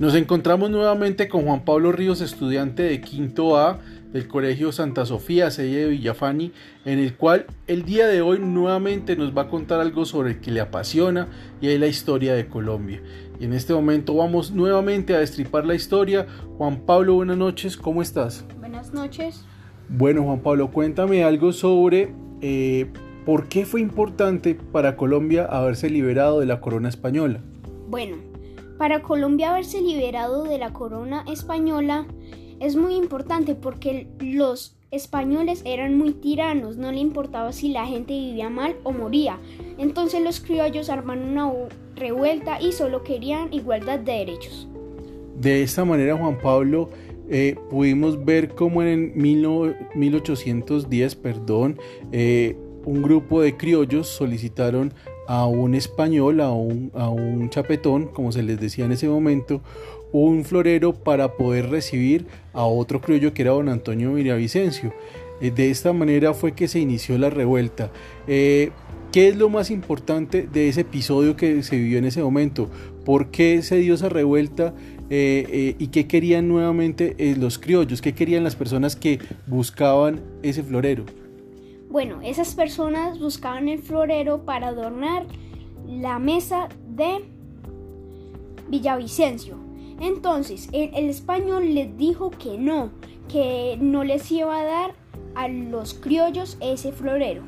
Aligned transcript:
Nos 0.00 0.14
encontramos 0.14 0.70
nuevamente 0.70 1.28
con 1.28 1.44
Juan 1.44 1.62
Pablo 1.62 1.92
Ríos, 1.92 2.22
estudiante 2.22 2.84
de 2.84 3.02
quinto 3.02 3.58
A 3.58 3.80
del 4.14 4.28
Colegio 4.28 4.72
Santa 4.72 5.04
Sofía, 5.04 5.50
sede 5.50 5.84
de 5.84 5.88
Villafani, 5.88 6.52
en 6.86 6.98
el 6.98 7.14
cual 7.18 7.44
el 7.66 7.84
día 7.84 8.06
de 8.06 8.22
hoy 8.22 8.38
nuevamente 8.38 9.14
nos 9.14 9.36
va 9.36 9.42
a 9.42 9.48
contar 9.48 9.78
algo 9.78 10.06
sobre 10.06 10.30
el 10.30 10.40
que 10.40 10.52
le 10.52 10.62
apasiona 10.62 11.28
y 11.60 11.68
es 11.68 11.78
la 11.78 11.86
historia 11.86 12.32
de 12.32 12.48
Colombia. 12.48 13.02
Y 13.38 13.44
en 13.44 13.52
este 13.52 13.74
momento 13.74 14.14
vamos 14.14 14.52
nuevamente 14.52 15.14
a 15.14 15.18
destripar 15.18 15.66
la 15.66 15.74
historia. 15.74 16.26
Juan 16.56 16.86
Pablo, 16.86 17.16
buenas 17.16 17.36
noches, 17.36 17.76
¿cómo 17.76 18.00
estás? 18.00 18.46
Buenas 18.58 18.94
noches. 18.94 19.44
Bueno, 19.90 20.22
Juan 20.22 20.40
Pablo, 20.40 20.70
cuéntame 20.70 21.24
algo 21.24 21.52
sobre 21.52 22.14
eh, 22.40 22.90
por 23.26 23.48
qué 23.48 23.66
fue 23.66 23.82
importante 23.82 24.54
para 24.54 24.96
Colombia 24.96 25.44
haberse 25.44 25.90
liberado 25.90 26.40
de 26.40 26.46
la 26.46 26.62
corona 26.62 26.88
española. 26.88 27.42
Bueno, 27.86 28.30
para 28.80 29.02
Colombia 29.02 29.50
haberse 29.50 29.82
liberado 29.82 30.44
de 30.44 30.56
la 30.56 30.72
corona 30.72 31.22
española 31.30 32.06
es 32.60 32.76
muy 32.76 32.94
importante 32.94 33.54
porque 33.54 34.06
los 34.20 34.74
españoles 34.90 35.60
eran 35.66 35.98
muy 35.98 36.14
tiranos, 36.14 36.78
no 36.78 36.90
le 36.90 37.00
importaba 37.00 37.52
si 37.52 37.68
la 37.68 37.84
gente 37.84 38.14
vivía 38.14 38.48
mal 38.48 38.76
o 38.82 38.92
moría. 38.92 39.38
Entonces 39.76 40.22
los 40.22 40.40
criollos 40.40 40.88
armaron 40.88 41.28
una 41.28 41.52
revuelta 41.94 42.58
y 42.58 42.72
solo 42.72 43.04
querían 43.04 43.52
igualdad 43.52 43.98
de 43.98 44.12
derechos. 44.12 44.66
De 45.38 45.62
esta 45.62 45.84
manera, 45.84 46.16
Juan 46.16 46.38
Pablo, 46.38 46.88
eh, 47.28 47.56
pudimos 47.68 48.24
ver 48.24 48.54
cómo 48.54 48.82
en 48.82 49.12
1810, 49.14 51.16
perdón, 51.16 51.78
eh, 52.12 52.56
un 52.86 53.02
grupo 53.02 53.42
de 53.42 53.58
criollos 53.58 54.08
solicitaron 54.08 54.94
a 55.30 55.46
un 55.46 55.76
español, 55.76 56.40
a 56.40 56.50
un, 56.50 56.90
a 56.92 57.08
un 57.08 57.50
chapetón, 57.50 58.06
como 58.06 58.32
se 58.32 58.42
les 58.42 58.58
decía 58.58 58.84
en 58.84 58.90
ese 58.90 59.08
momento, 59.08 59.60
un 60.10 60.44
florero 60.44 60.92
para 60.92 61.36
poder 61.36 61.70
recibir 61.70 62.26
a 62.52 62.64
otro 62.64 63.00
criollo 63.00 63.32
que 63.32 63.42
era 63.42 63.52
don 63.52 63.68
Antonio 63.68 64.10
Miravicencio. 64.10 64.92
Eh, 65.40 65.52
de 65.52 65.70
esta 65.70 65.92
manera 65.92 66.34
fue 66.34 66.50
que 66.50 66.66
se 66.66 66.80
inició 66.80 67.16
la 67.16 67.30
revuelta. 67.30 67.92
Eh, 68.26 68.70
¿Qué 69.12 69.28
es 69.28 69.36
lo 69.36 69.48
más 69.48 69.70
importante 69.70 70.48
de 70.52 70.68
ese 70.68 70.80
episodio 70.80 71.36
que 71.36 71.62
se 71.62 71.76
vivió 71.76 71.98
en 71.98 72.06
ese 72.06 72.24
momento? 72.24 72.68
¿Por 73.04 73.30
qué 73.30 73.62
se 73.62 73.76
dio 73.76 73.94
esa 73.94 74.08
revuelta 74.08 74.74
eh, 75.10 75.76
y 75.78 75.86
qué 75.88 76.08
querían 76.08 76.48
nuevamente 76.48 77.14
los 77.38 77.60
criollos? 77.60 78.02
¿Qué 78.02 78.14
querían 78.14 78.42
las 78.42 78.56
personas 78.56 78.96
que 78.96 79.20
buscaban 79.46 80.22
ese 80.42 80.64
florero? 80.64 81.04
Bueno, 81.90 82.20
esas 82.22 82.54
personas 82.54 83.18
buscaban 83.18 83.68
el 83.68 83.80
florero 83.80 84.44
para 84.44 84.68
adornar 84.68 85.26
la 85.88 86.20
mesa 86.20 86.68
de 86.86 87.24
Villavicencio. 88.68 89.56
Entonces, 90.00 90.68
el, 90.72 91.10
español 91.10 91.74
les 91.74 91.96
dijo 91.98 92.30
que 92.30 92.56
no, 92.58 92.90
que 93.28 93.76
no 93.80 94.04
les 94.04 94.30
iba 94.30 94.60
a 94.60 94.64
dar 94.64 94.94
a 95.34 95.48
los 95.48 95.94
criollos 95.94 96.56
ese 96.60 96.92
florero. 96.92 97.42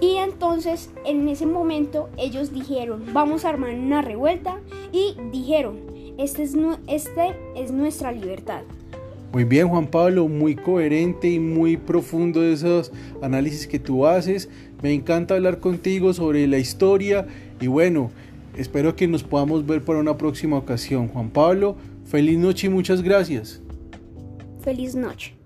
Y 0.00 0.16
entonces, 0.16 0.90
en 1.04 1.28
ese 1.28 1.44
momento, 1.44 2.08
ellos 2.16 2.50
dijeron, 2.50 3.04
vamos 3.12 3.44
a 3.44 3.50
armar 3.50 3.74
una 3.74 4.00
revuelta 4.00 4.58
y 4.90 5.16
dijeron, 5.30 5.78
este 6.16 6.44
es, 6.44 6.56
este 6.86 7.36
es 7.54 7.72
nuestra 7.72 8.10
libertad. 8.10 8.62
Muy 9.32 9.44
bien, 9.44 9.68
Juan 9.68 9.86
Pablo, 9.86 10.26
muy 10.26 10.56
coherente 10.56 11.30
y 11.30 11.38
muy 11.38 11.76
profundo 11.76 12.42
esos 12.42 12.90
análisis 13.22 13.68
que 13.68 13.78
tú 13.78 14.06
haces. 14.06 14.48
Me 14.82 14.92
encanta 14.92 15.34
hablar 15.34 15.60
contigo 15.60 16.12
sobre 16.12 16.46
la 16.48 16.58
historia 16.58 17.26
y 17.60 17.68
bueno, 17.68 18.10
espero 18.56 18.96
que 18.96 19.06
nos 19.06 19.22
podamos 19.22 19.64
ver 19.64 19.84
para 19.84 20.00
una 20.00 20.16
próxima 20.16 20.56
ocasión. 20.56 21.06
Juan 21.08 21.30
Pablo, 21.30 21.76
feliz 22.06 22.38
noche 22.38 22.66
y 22.66 22.70
muchas 22.70 23.02
gracias. 23.02 23.62
Feliz 24.62 24.96
noche. 24.96 25.39